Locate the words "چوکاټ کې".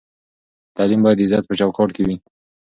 1.59-2.03